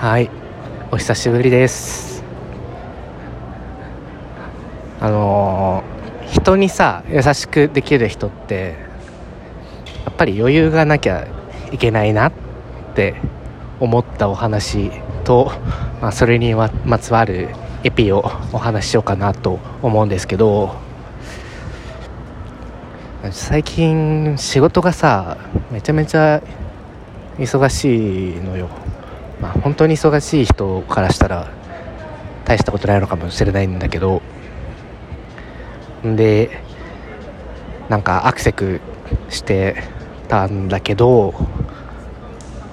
[0.00, 0.30] はい。
[0.92, 2.22] お久しぶりです。
[5.00, 8.76] あのー、人にさ優しくできる人って
[10.04, 11.26] やっぱり余裕がなきゃ
[11.72, 12.32] いけないなっ
[12.94, 13.16] て
[13.80, 14.92] 思ったお話
[15.24, 15.50] と、
[16.00, 16.70] まあ、それにま
[17.00, 17.48] つわる
[17.82, 18.18] エピを
[18.52, 20.76] お話ししようかなと思うんですけど
[23.32, 25.38] 最近仕事がさ
[25.72, 26.40] めちゃめちゃ
[27.36, 28.68] 忙しいのよ。
[29.40, 31.50] まあ本当に忙しい人からしたら
[32.44, 34.22] 大したことないのかもしれないんだけど
[36.02, 36.62] で
[37.88, 38.80] なんかアクセク
[39.28, 39.76] して
[40.28, 41.34] たんだけど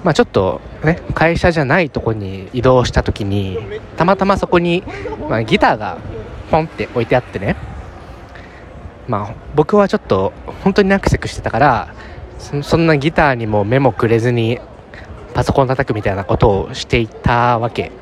[0.04, 3.58] まあちょっとね会社じゃないとこに移動した時に
[3.96, 4.82] たまたまそこに、
[5.28, 5.98] まあ、ギターが
[6.50, 7.56] ポンって置いてあってね。
[9.08, 11.94] まあ僕はちょっと本当にアクセクしてたから
[12.62, 14.60] そんなギターにも目もくれずに
[15.36, 17.92] パソコン叩くみたいなことをしていたわけ。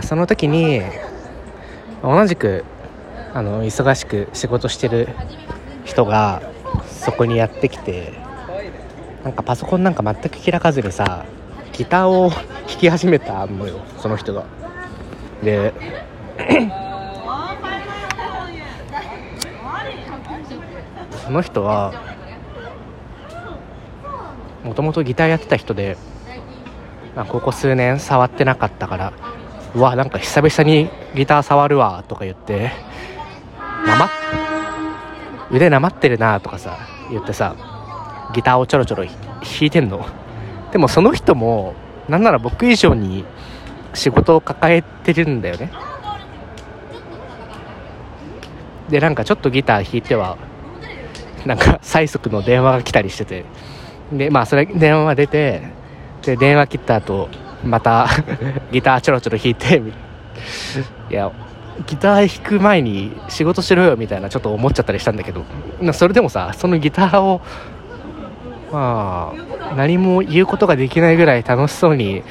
[0.00, 0.80] その時に
[2.04, 2.64] 同じく
[3.34, 5.08] あの忙しく仕事してる
[5.84, 6.40] 人が
[6.86, 8.12] そこにやってきて
[9.24, 11.26] なんかパソコンなんか全く開かずにさ
[11.72, 12.42] ギターを弾
[12.78, 14.44] き始めたのよその人が。
[15.42, 15.74] で
[21.24, 22.15] その人は
[24.66, 25.96] もともとギターやってた人で、
[27.14, 29.12] まあ、ここ数年触ってなかったから
[29.74, 32.72] うわなんか久々にギター触るわとか言って
[33.86, 34.10] なま
[35.52, 36.78] 腕なまってるなとかさ
[37.10, 37.54] 言ってさ
[38.34, 39.14] ギターをちょろちょろ弾
[39.60, 40.04] いてんの。
[40.72, 41.74] でもその人も
[42.08, 43.24] なんなら僕以上に
[43.94, 45.70] 仕事を抱えてるんだよね。
[48.88, 50.36] でなんかちょっとギター弾いては
[51.44, 53.44] なんか催促の電話が来たりしてて
[54.12, 55.62] でまあそれ電話出て
[56.22, 57.28] で電話切った後
[57.64, 58.08] また
[58.72, 59.82] ギターちょろちょろ弾いて
[61.10, 61.30] いや
[61.86, 65.44] ギター弾く前に仕事しろよみたいなちょっと思っちゃったりしたんだけど
[65.92, 67.40] それでもさそのギターを
[68.72, 69.32] ま
[69.70, 72.22] あ何も言うことができないぐらい楽しそうに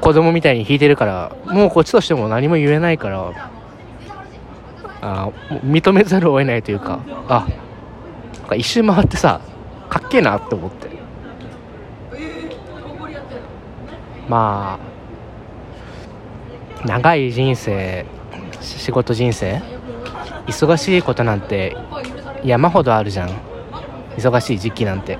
[0.00, 3.50] 子供みたいに弾いてるからもうこっちとしても何も言えないから
[5.00, 5.30] あ
[5.64, 7.46] 認めざるを得ないというかあ
[8.56, 9.40] 一周回ってさ
[9.88, 10.91] かっけえなって思って。
[14.32, 14.78] ま
[16.82, 18.06] あ長い人生
[18.62, 19.60] 仕事人生
[20.46, 21.76] 忙しいことなんて
[22.42, 23.30] 山ほどあるじゃん。
[24.16, 25.18] 忙しい時期なんて。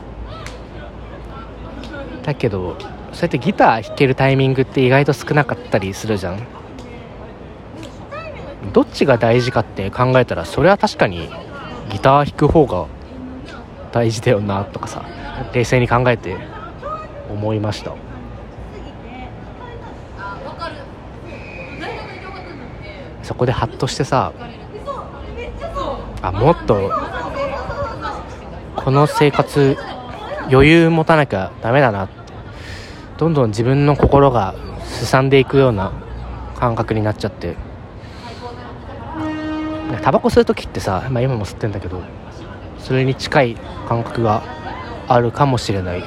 [2.22, 2.78] だけど
[3.12, 6.40] そうやってギター弾けるタイミングって意外と少なかったりするじゃん。
[8.72, 11.28] どっちが大事かって考えたらそれは確かに
[11.90, 12.86] ギター弾く方が
[13.92, 15.04] 大事だよなとかさ
[15.52, 16.38] 冷静に考えて
[17.28, 17.94] 思いました。
[23.32, 24.30] そこでハッとしてさ
[26.20, 26.92] あもっと
[28.76, 29.78] この生活
[30.50, 32.14] 余裕持たなきゃダメだなって
[33.16, 34.54] どんどん自分の心が
[34.84, 35.94] すさんでいくような
[36.56, 37.56] 感覚になっちゃって。
[40.02, 42.02] タバコ吸う時ってさ、まあ、今も吸ってんだけど
[42.78, 43.54] それに近い
[43.88, 44.42] 感覚が
[45.08, 46.04] あるかもしれない。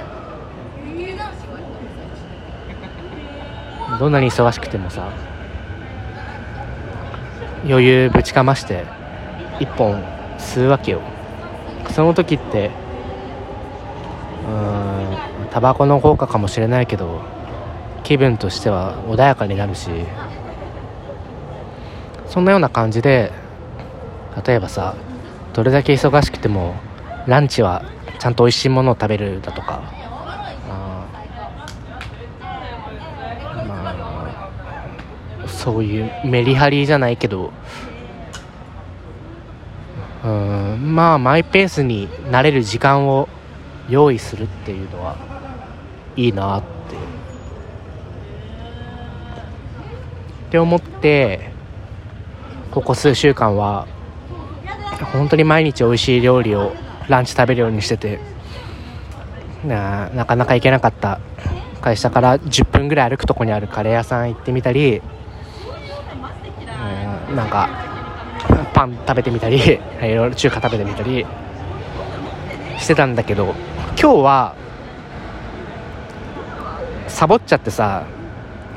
[4.00, 5.10] どんなに忙しくてもさ
[7.66, 8.86] 余裕ぶちかまして
[9.60, 10.04] 一本
[10.38, 11.02] 吸うわけよ。
[11.92, 12.72] その時って
[14.48, 15.18] うん
[15.50, 17.22] タバコの効果かもしれないけど
[18.04, 19.90] 気分としては穏やかになるし
[22.28, 23.32] そんなような感じで
[24.46, 24.96] 例えばさ
[25.54, 26.76] どれだけ忙しくても
[27.28, 27.84] ランチは
[28.20, 29.82] ちゃんと美味しいものを食べるだとか
[30.68, 31.08] ま
[35.44, 37.52] あそういうメリハリじゃないけど
[40.24, 43.28] うんまあマイペースになれる時間を
[43.90, 45.18] 用意するっていうのは
[46.16, 46.66] いいなって。
[50.48, 51.50] って思って
[52.72, 53.88] ここ数週間は
[55.12, 56.74] 本当に毎日美味しい料理を
[57.10, 58.20] ランチ食べるようにしてて
[59.66, 61.20] ななかなか行けなかった
[61.82, 65.02] 会社から10分ぐらい歩くとこにあるカレー屋さん行ってみたり
[67.34, 67.70] なんか
[68.74, 69.58] パン食べてみたり
[70.02, 71.26] いろいろ中華食べてみたり
[72.78, 73.56] してたんだけど
[74.00, 74.54] 今日は
[77.08, 78.04] サボっちゃってさ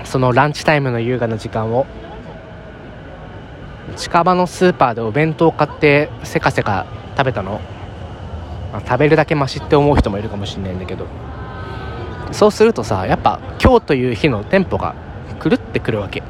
[0.04, 1.86] そのランチタイムの優雅な時間を
[3.96, 6.86] 近場のスーパーでお弁当買ってせかせか
[7.16, 7.60] 食べたの、
[8.72, 11.06] まあ、食べるだけマシって思う人もいるかもしれないんだけど。
[12.32, 14.94] そうするとさやっぱ今日という日のテンポが
[15.42, 16.22] 狂ってくるわけ。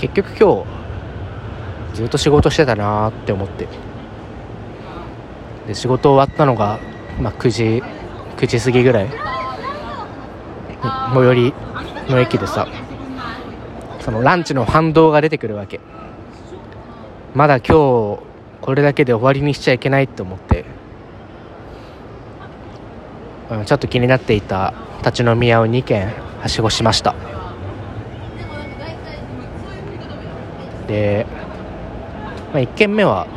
[0.00, 0.64] 結局今
[1.92, 3.68] 日ずっと仕事してたなって思って。
[5.66, 6.80] で仕事終わったのが、
[7.20, 7.82] まあ、9時
[8.38, 9.08] 9時過ぎぐらい。
[11.12, 11.54] 最寄り
[12.08, 12.66] の駅でさ
[14.00, 15.80] そのランチの反動が出てくるわけ。
[17.34, 18.22] まだ今日
[18.62, 20.64] これだけで終わりにしちゃいけないって思って。
[23.66, 26.08] ちょっと気になっていた立ち飲み屋を2軒
[26.40, 27.39] はしごしました。
[30.90, 31.24] で、
[32.52, 33.28] まあ、1軒目は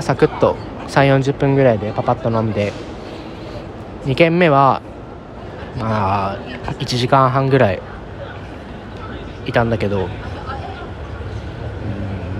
[0.00, 0.56] サクッと
[0.88, 2.72] 3 4 0分ぐらいでパパッと飲んで
[4.04, 4.82] 2軒目は
[5.78, 6.38] まあ
[6.78, 7.80] 1時間半ぐらい
[9.46, 10.08] いたんだけど、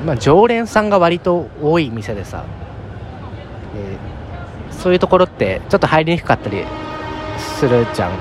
[0.04, 2.44] まあ、常連さんが割と多い店でさ
[3.74, 6.64] でそういうところってちょっと入りにくかったり
[7.38, 8.12] するじゃん。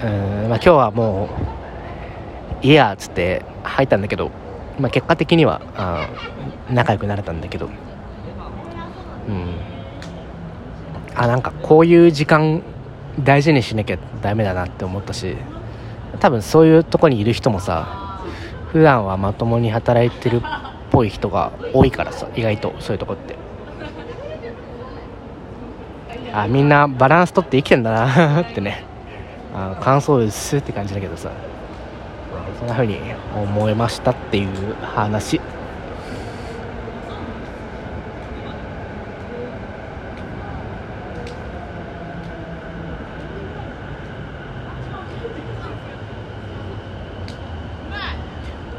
[0.00, 1.28] うん、まあ、今日はも
[2.62, 4.30] ういいやっつって入ったんだけど、
[4.78, 6.08] まあ、結果的にはあ
[6.70, 7.66] 仲良くなれたんだけど。
[7.66, 9.54] うん。
[11.14, 12.62] あなんかこういう時間
[13.18, 15.36] 大事にしなきゃダメだなって思ったし
[16.20, 18.22] 多分そういうとこにいる人もさ
[18.70, 20.40] 普段はまともに働いてるっ
[20.92, 23.36] ぽい人が多いからさ意外とそういうとこって。
[26.32, 28.84] あみんなバランス取って生きてんだなってね。
[29.54, 31.30] あ感想薄って感じだけどさ。
[32.58, 32.98] そんな風に
[33.34, 35.40] 思いましたっていう話。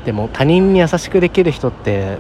[0.06, 2.18] でも他人に優しくできる人って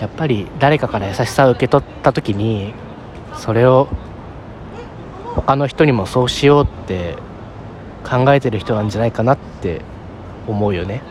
[0.00, 2.74] やっぱり誰かから優しさを受け取った時に
[3.36, 3.88] それを
[5.36, 7.16] 他の人にもそうしようって
[8.04, 9.82] 考えてる人なんじゃないかなって
[10.46, 11.02] 思うよね。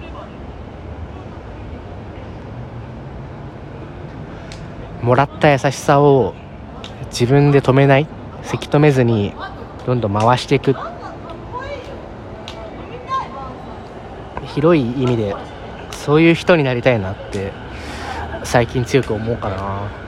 [5.02, 6.34] もらった優しさを
[7.12, 8.08] 自分で止めない。
[8.44, 9.34] せき止めずに
[9.86, 10.76] どんどん回していく。
[14.56, 15.36] 広い意味で
[15.92, 17.52] そういう人になりたいなって
[18.44, 20.07] 最近強く思うかな。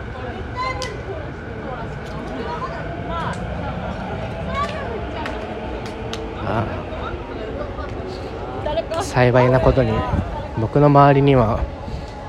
[9.09, 9.91] 幸いなことに
[10.61, 11.63] 僕の周りには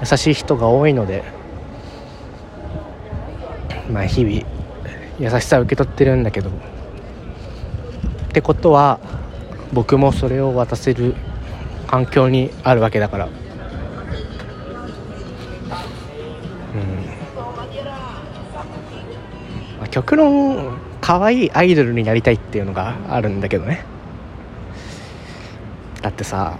[0.00, 1.22] 優しい人が多いので
[3.92, 4.42] まあ日々
[5.18, 6.52] 優しさを受け取ってるんだけどっ
[8.32, 8.98] てことは
[9.74, 11.14] 僕もそれを渡せる
[11.86, 13.26] 環境にあるわけだから。
[13.26, 13.32] うん。
[19.78, 23.84] まあ極論可愛いアイドルになりたいっていうのがあるんだけどね。
[26.00, 26.56] だってさ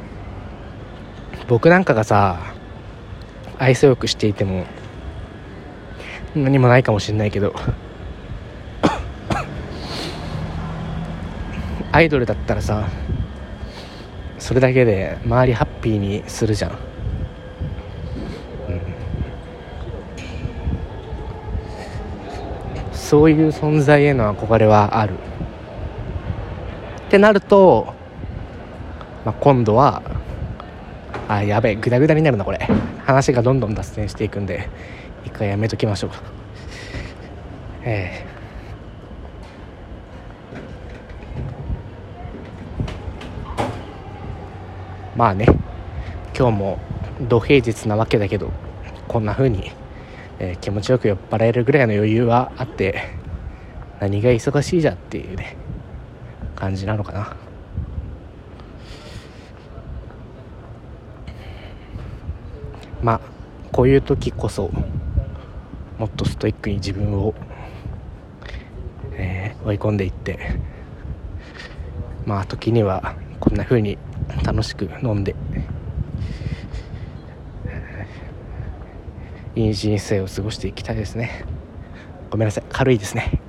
[1.51, 2.55] 僕なんかがさ
[3.59, 4.67] 愛想よくしていても
[6.37, 7.53] 何もないかもしれないけど
[11.91, 12.87] アイドルだったらさ
[14.39, 16.77] それだけで周りハッピーにするじゃん、うん、
[22.93, 25.15] そういう存在への憧れはある。
[27.09, 27.93] ってなると、
[29.25, 30.20] まあ、今度は
[31.31, 32.59] あやべえグダグダになるなこれ。
[33.07, 34.69] 話がどんどん脱線していくんで
[35.25, 36.11] 一回やめときましょう
[37.85, 38.27] ええ。
[45.15, 45.47] まあね
[46.37, 46.79] 今日も
[47.29, 48.51] 土平日なわけだけど
[49.07, 49.71] こんな風に、
[50.41, 53.05] えー、気持ちよく酔っ払えるぐらいの余裕はあって
[54.01, 55.57] 何が忙しいじゃっていうね
[56.57, 57.50] 感じなのかな。
[63.03, 63.21] まあ
[63.73, 64.71] こういう時こそ
[65.99, 67.35] もっとストイックに自分を、
[69.13, 70.39] えー、追い込んでいって
[72.27, 73.99] まあ時にはこんな風に
[74.45, 75.35] 楽しく飲んで
[79.57, 81.45] いい人生を過ごしていきたいですね。
[82.31, 82.65] ごめんなさい。
[82.69, 83.41] 軽いですね。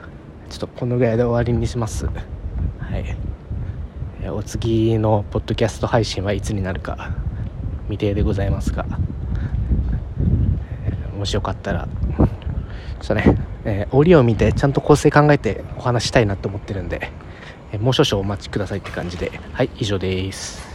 [0.49, 2.07] ちょっとこのぐらいで終わりにします。
[2.07, 2.11] は
[2.97, 3.15] い。
[4.29, 7.13] お次のポッドキャスト配信はいつになるか
[7.85, 8.85] 未定でございますが。
[11.21, 11.87] もしよかったら
[12.17, 17.11] ちょっとね、えー、折を見てちゃんと構成考えてお話したいなと思ってるんで、
[17.71, 20.70] えー、もう少々お待ちくださいって感じではい以上です。